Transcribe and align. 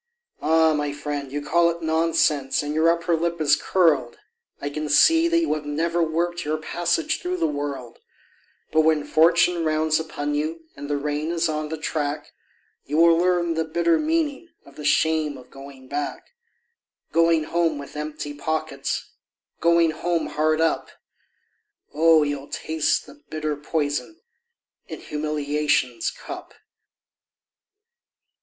Ah! 0.41 0.73
my 0.73 0.91
friend, 0.91 1.31
you 1.31 1.43
call 1.43 1.69
it 1.69 1.83
nonsense, 1.83 2.63
and 2.63 2.73
your 2.73 2.89
upper 2.89 3.15
lip 3.15 3.39
is 3.39 3.55
curled, 3.55 4.17
I 4.59 4.71
can 4.71 4.89
see 4.89 5.27
that 5.27 5.37
you 5.37 5.53
have 5.53 5.67
never 5.67 6.01
worked 6.01 6.43
your 6.43 6.57
passage 6.57 7.21
through 7.21 7.37
the 7.37 7.45
world; 7.45 7.99
But 8.71 8.81
when 8.81 9.03
fortune 9.05 9.63
rounds 9.63 9.99
upon 9.99 10.33
you 10.33 10.63
and 10.75 10.89
the 10.89 10.97
rain 10.97 11.29
is 11.29 11.47
on 11.47 11.69
the 11.69 11.77
track, 11.77 12.31
You 12.87 12.97
will 12.97 13.15
learn 13.15 13.53
the 13.53 13.63
bitter 13.63 13.99
meaning 13.99 14.49
of 14.65 14.75
the 14.75 14.83
shame 14.85 15.37
of 15.37 15.51
going 15.51 15.87
back; 15.87 16.31
Going 17.11 17.43
home 17.43 17.77
with 17.77 17.95
empty 17.95 18.33
pockets, 18.33 19.11
Going 19.59 19.91
home 19.91 20.25
hard 20.29 20.59
up; 20.59 20.89
Oh, 21.93 22.23
you'll 22.23 22.49
taste 22.49 23.05
the 23.05 23.21
bitter 23.29 23.55
poison 23.55 24.19
in 24.87 24.99
humiliation's 24.99 26.09
cup. 26.09 26.55